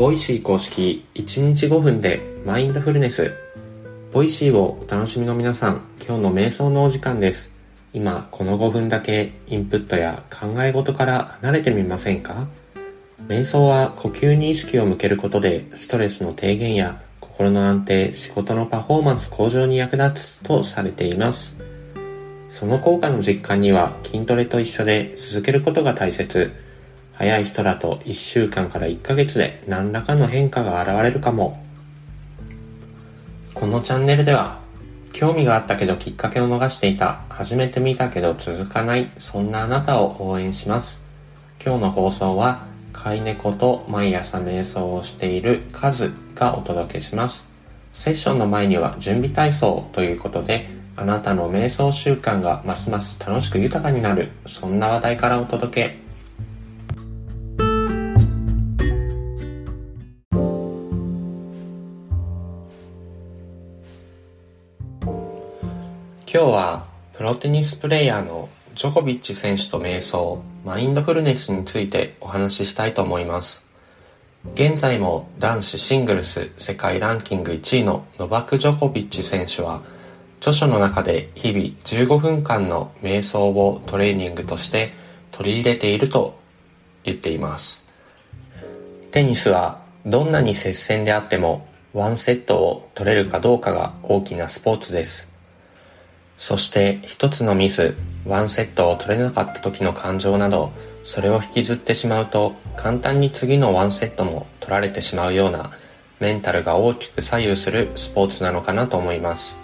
[0.00, 3.34] ボイシー公式1日5分でマインドフルネス。
[4.10, 7.50] ボイシーをお楽しみの皆さん今日の瞑想のお時間です。
[7.92, 12.46] 今この5分だけインプットや考え事から離れてみませんか？
[13.28, 21.60] 瞑想は呼吸に意識を向けることでストレスの低減や心の安定仕事のパフォーマンス向上に役立つとされています。
[22.48, 26.69] その効果の実感には筋トレと一緒で続けることが大切。
[27.20, 31.62] 早い人だと1週間から1ヶ月で何らかの変化が現れるかも。
[33.52, 34.58] このチャンネルでは、
[35.12, 41.02] 興味があったけどきっかけを逃していた、初めて見たけど続かない、そんなあなたを応援します。
[41.62, 47.46] 今日の放送は、飼い猫と毎朝瞑想をしているカズがお届けします。
[47.92, 56.09] セッションの前には準備体操ということで、あなたの瞑想習慣がますます楽しく豊かになる、そんな話題からお届け。
[66.40, 73.66] 今日はプロテニスプレーヤーのジョコビッチ選手と瞑想、マインドフルネスについてお話ししたいと思います。
[74.54, 79.82] 現在も男子シングルス世界ランキング1位のノバク・ジョコビッチ選手は
[80.38, 84.94] 著書の中で日々15分間の瞑想をトレーニングとして
[85.32, 86.40] 取り入れていると
[87.04, 87.84] 言っています。
[89.10, 95.29] テニスはどんなに接戦であってもワンセットを取れるかどうかが大きなスポーツです。
[96.40, 100.72] そして一つのミス、ワンセットを取れなかった時の感情など、
[101.04, 105.70] それを引きずってしまうと簡単に次のワンセットも取られてしまうような
[106.18, 109.58] メンタルが大きく左右するスポーツなのかなと思います。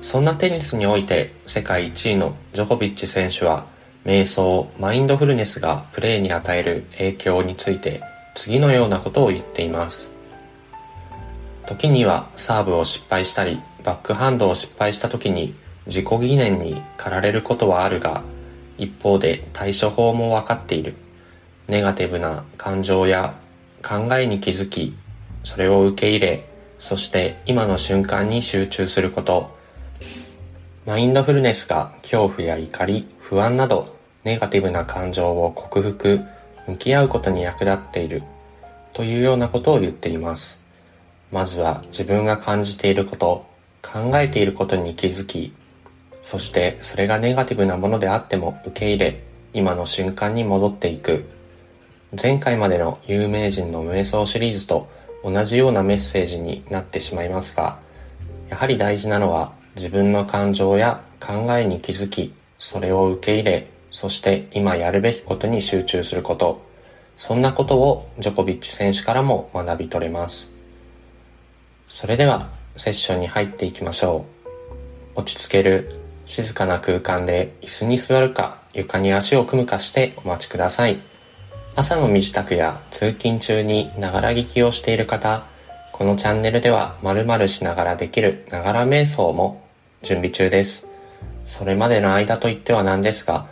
[0.00, 3.66] そんなテニスにおいて世界1位のジョコビッチ選手は
[4.04, 8.00] 瞑想、マインドフルネスがプレーに与える影響について
[8.36, 10.14] 次のようなことを言っています。
[11.66, 18.22] 時にはサーブを失敗したり、バックハンドを失敗した時に自己疑念に駆られることはあるが、
[18.78, 20.94] 一方で対処法もわかっている。
[21.68, 23.34] ネガティブな感情や
[23.82, 24.96] 考えに気づき、
[25.44, 26.48] それを受け入れ、
[26.78, 29.56] そして今の瞬間に集中すること。
[30.84, 36.20] マインドフルネスが恐怖や怒り、不安などネガティブな感情を克服、
[36.66, 38.22] 向き合うことに役立っている。
[38.92, 40.64] というようなことを言っています。
[41.30, 43.46] まずは自分が感じていること、
[43.82, 45.52] 考えていることに気づき、
[46.26, 49.22] そしてそれがネガティブなものであっても受け入れ、
[49.52, 51.24] 今の瞬間に戻っていく。
[52.20, 54.88] 前回までの有名人の瞑想シリーズと
[55.22, 57.78] 同じようなメッセージになってしまいますが、
[58.48, 66.60] やはり大事なのは自分の感情や考えに気づき、それを受け入れ、そして今やるべきことに集中すること。
[67.14, 70.52] そんなことをジョコビッチ選手からも学び取れます。
[71.88, 74.26] それではセッションに入っていきましょ
[75.14, 75.20] う。
[75.20, 75.95] 落ち着ける
[76.26, 81.00] 静かな空間で椅子に座るか床に足を組むかしてお待ちください。
[81.76, 85.46] 朝の身支度や通勤中にながら聞きをしている方、
[85.92, 89.62] このチャンネルでは〇〇しながらできるながら瞑想も
[90.02, 90.86] 準備中です。
[91.46, 93.46] それまでの間といってはなんですが、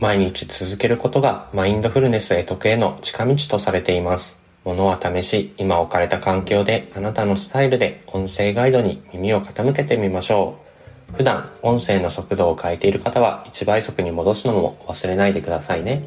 [0.00, 4.40] 毎日続けることがマインドフルネスへ得への近道とされています。
[4.64, 10.67] ものは試し、今置かれた環境であなたのスタイルで音声ガイドに耳を傾けてみましょう。
[11.16, 16.04] 普段音声の速度を変えている方は1倍速に戻すのも忘れないでくださいね。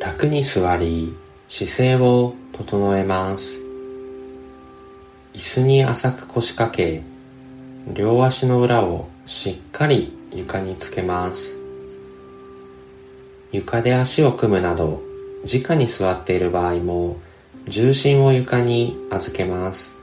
[0.00, 1.14] 楽に座り
[1.48, 3.60] 姿勢を整えます。
[5.34, 7.02] 椅子に浅く腰掛け
[7.92, 11.54] 両足の裏をしっかり床につけます。
[13.52, 15.02] 床で足を組むなど
[15.44, 17.18] 直に座っている場合も
[17.66, 19.94] 重心を床に預けます。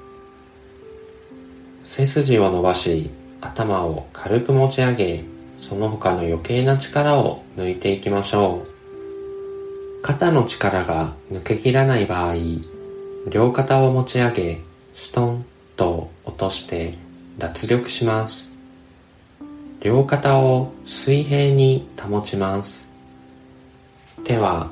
[1.83, 3.09] 背筋を伸ばし
[3.41, 5.23] 頭を軽く持ち上げ
[5.59, 10.01] その他の余計な力を抜いていきましょう。
[10.03, 12.35] 肩の力が抜けきらない場合
[13.29, 14.61] 両肩を持ち上げ
[14.93, 15.45] ストン
[15.75, 16.95] と落として
[17.37, 18.51] 脱力します。
[19.81, 22.87] 両肩を水平に保ちます。
[24.23, 24.71] 手は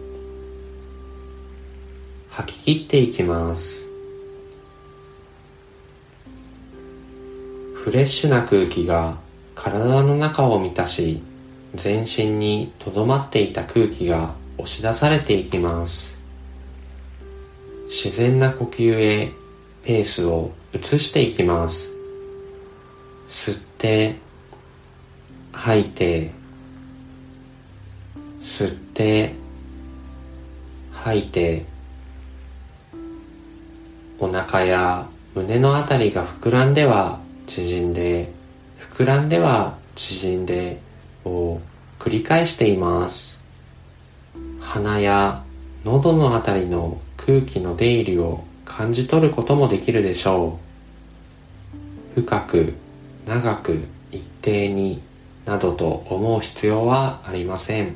[2.31, 3.85] 吐き切っていきます。
[7.75, 9.17] フレッシュな空気が
[9.55, 11.21] 体の中を満たし
[11.75, 16.17] 全身にとどまっていた空気が押し出されていきます。
[17.87, 19.31] 自然な呼吸へ
[19.83, 21.91] ペースを移していきます。
[23.27, 24.15] 吸って
[25.51, 26.31] 吐いて
[28.41, 29.33] 吸って
[30.93, 31.65] 吐いて
[34.21, 38.31] お腹や胸のあたりが膨らんでは縮んで
[38.93, 40.79] 膨らんでは縮んで
[41.25, 41.59] を
[41.97, 43.39] 繰り返しています。
[44.59, 45.43] 鼻や
[45.83, 50.59] 喉のあたりの空気の出入りを感じ取ることもできるでしょ
[52.15, 52.21] う。
[52.21, 52.75] 深く
[53.25, 55.01] 長く一定に
[55.45, 57.95] などと思う必要はありません。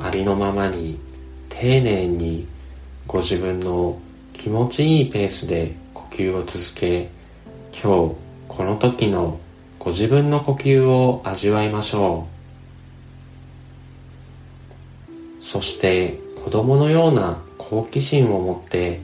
[0.00, 1.00] ありのままに
[1.48, 2.46] 丁寧に
[3.08, 3.98] ご自分の
[4.46, 7.08] 気持ちいいペースで呼吸を続け
[7.72, 8.14] 今日
[8.46, 9.40] この時の
[9.80, 12.28] ご自分の呼吸を味わいましょ
[15.40, 15.44] う。
[15.44, 19.00] そして子供のような好奇心を持って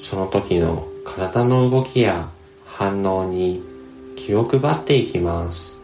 [0.00, 2.30] その時の体の動きや
[2.64, 3.62] 反応に
[4.16, 5.77] 気を配っていきます。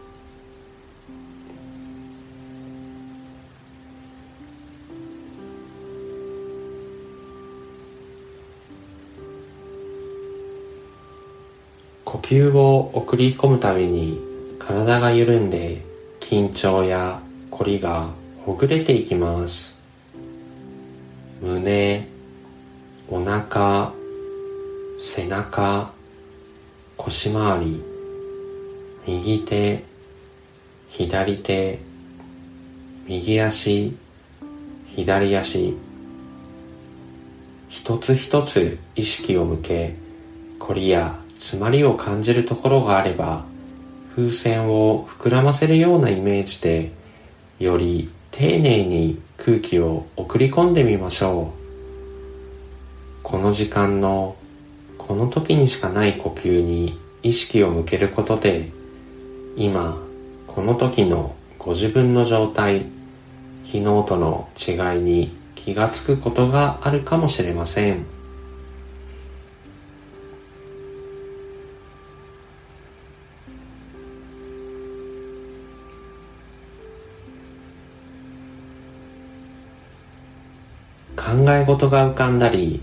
[12.05, 14.21] 呼吸を送り込むたびに
[14.59, 15.83] 体が緩んで
[16.21, 17.21] 緊張や
[17.51, 18.11] 凝りが
[18.45, 19.75] ほぐれていきます。
[21.41, 22.07] 胸
[23.09, 23.93] お腹
[24.99, 25.93] 背中
[26.97, 27.83] 腰回り
[29.07, 29.85] 右手
[30.89, 31.79] 左手
[33.07, 33.97] 右足
[34.89, 35.77] 左足。
[37.69, 39.97] 一つ一つ意識を向け
[40.61, 43.45] 凝りや詰まりを感じるところがあれば
[44.17, 46.91] 風船を膨らませるようなイメージで
[47.59, 51.53] より丁寧に空気を送り込んでみましょ
[53.21, 54.37] うこの時間の
[54.97, 58.71] この時にしかない呼吸に意識を向けることで
[59.55, 59.99] 今
[60.47, 62.87] この時のご自分の状態
[63.65, 68.14] 昨日との違いに気がつくことがあるかもしれません。
[81.35, 82.81] 考え事が浮かんだり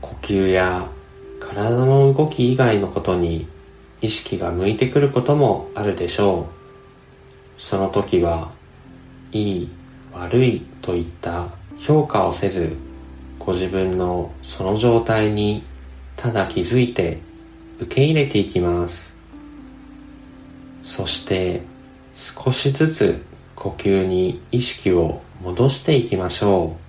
[0.00, 0.88] 呼吸や
[1.38, 3.46] 体の動き以外のことに
[4.00, 6.48] 意識が向いてくることもあるでしょ
[7.58, 7.60] う。
[7.60, 8.52] その時は
[9.32, 9.68] いい
[10.14, 11.48] 悪いといった
[11.78, 12.74] 評価をせず
[13.38, 15.62] ご自分のその状態に
[16.16, 17.18] ただ気づいて
[17.80, 19.14] 受け入れていきます。
[20.82, 21.60] そして
[22.14, 23.22] 少しずつ
[23.54, 26.87] 呼吸に意識を戻していきましょう。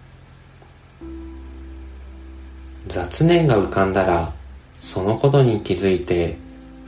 [2.89, 4.33] 雑念が浮かんだら
[4.81, 6.37] そのことに気づいて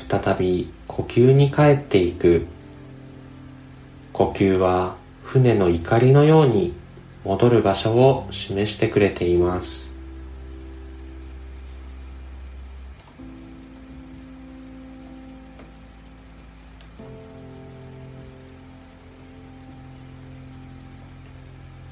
[0.10, 2.48] 再び呼吸に帰っていく。
[4.12, 6.74] 呼吸は船の怒りのように
[7.24, 9.92] 戻る場所を示してくれています。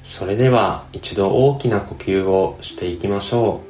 [0.02, 3.69] それでは一度大きな呼吸をしていきましょう。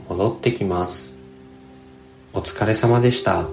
[0.11, 1.13] 戻ってきます。
[2.33, 3.45] お疲れ様でした。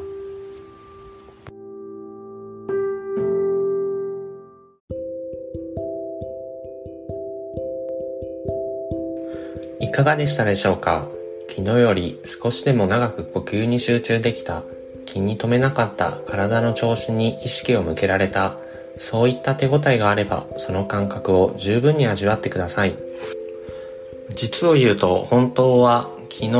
[9.81, 11.07] いかがでしたでしょうか？
[11.49, 14.65] 昨日より少しでも長く呼吸に集中できた、
[15.07, 18.57] 気に留めなかった体の調子に意識を向けられた、
[18.97, 22.97] そういった手応えがあれば、その感覚を十分に味わってください。
[24.35, 26.52] 実を言うと本当は昨日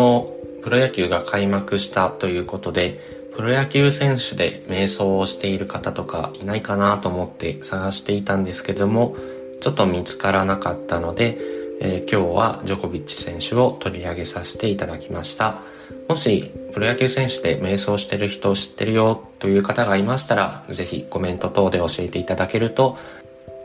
[0.65, 3.01] プロ野球が開幕したということで
[3.37, 9.15] プロ野球選手で瞑想をしている方とかいないかなと思って探していたんですけども、
[9.61, 11.39] ちょっと見つからなかったので、
[11.81, 15.61] えー、今日はジョコビッチ選手を取り上げさせていただきました。
[16.09, 22.99] もし、プロ野球選手で瞑想してる人を知ってるよという方がいましたら、ぜひコメント等で教えていただけると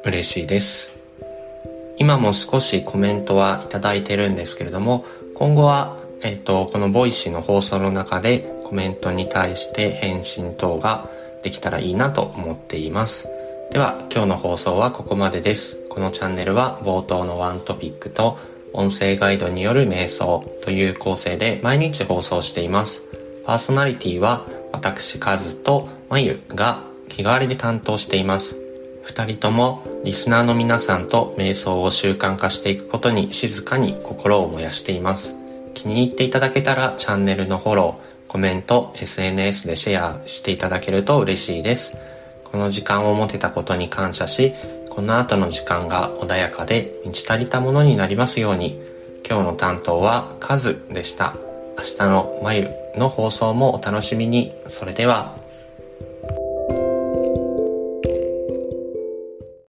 [0.05, 0.93] 嬉しいです。
[1.97, 5.03] 今も少しコメントはいただいてるんですけれども、
[5.33, 11.09] 今後は、えっ、と、このボイシーの放送の中でコメントに対して返信等が
[11.43, 13.29] できたらいいなと思っています。
[13.71, 15.75] では、今日の放送はここまでです。
[15.89, 18.39] このチャンネルは冒頭のワントピックと
[18.71, 23.03] 音声ガイドによる瞑想という構成で毎日放送しています。
[23.45, 28.57] パーソナリティは私カズとまゆが気代わりで担当しています。
[29.03, 35.42] 二人ともリスナーの皆さんと瞑想を習慣化していくことに静かに心を燃やしています。
[35.73, 41.95] 気に入っていただけたらチャンネルのフォロー、コメント、SNS でシェアしていただけると嬉しいです。
[42.45, 44.53] この時間を持てたことに感謝し、
[44.89, 48.79] この後の時間が穏やかで満ち足りたものになりますように。
[49.27, 51.35] 今日の担当はカズでした。
[51.77, 54.53] 明日のマイルの放送もお楽しみに。
[54.67, 55.42] それでは。